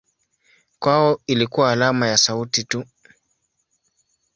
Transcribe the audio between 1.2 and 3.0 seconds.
ilikuwa alama ya sauti tu.